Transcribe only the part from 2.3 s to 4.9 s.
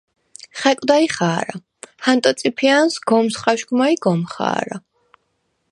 წიფია̄ნს გომს ხაშგვმა ი გომ ხა̄რა!”